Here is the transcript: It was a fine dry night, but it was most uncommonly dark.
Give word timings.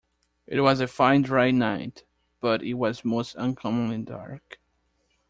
It 0.47 0.59
was 0.61 0.79
a 0.79 0.87
fine 0.87 1.21
dry 1.21 1.51
night, 1.51 2.05
but 2.39 2.63
it 2.63 2.73
was 2.73 3.05
most 3.05 3.35
uncommonly 3.35 3.99
dark. 4.01 4.59